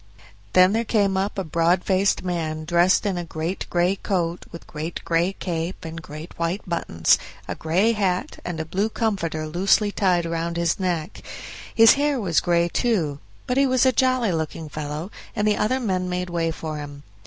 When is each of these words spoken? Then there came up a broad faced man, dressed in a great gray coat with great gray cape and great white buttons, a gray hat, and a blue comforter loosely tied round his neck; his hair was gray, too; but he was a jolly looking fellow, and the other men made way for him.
Then 0.53 0.73
there 0.73 0.83
came 0.83 1.15
up 1.15 1.37
a 1.37 1.43
broad 1.43 1.83
faced 1.83 2.23
man, 2.23 2.65
dressed 2.65 3.05
in 3.05 3.19
a 3.19 3.23
great 3.23 3.67
gray 3.69 3.95
coat 3.95 4.47
with 4.51 4.65
great 4.65 4.99
gray 5.05 5.33
cape 5.33 5.85
and 5.85 6.01
great 6.01 6.39
white 6.39 6.67
buttons, 6.67 7.19
a 7.47 7.53
gray 7.53 7.91
hat, 7.91 8.39
and 8.43 8.59
a 8.59 8.65
blue 8.65 8.89
comforter 8.89 9.45
loosely 9.45 9.91
tied 9.91 10.25
round 10.25 10.57
his 10.57 10.79
neck; 10.79 11.21
his 11.75 11.93
hair 12.01 12.19
was 12.19 12.39
gray, 12.39 12.67
too; 12.67 13.19
but 13.45 13.57
he 13.57 13.67
was 13.67 13.85
a 13.85 13.91
jolly 13.91 14.31
looking 14.31 14.69
fellow, 14.69 15.11
and 15.35 15.47
the 15.47 15.55
other 15.57 15.79
men 15.79 16.09
made 16.09 16.31
way 16.31 16.49
for 16.49 16.77
him. 16.77 17.03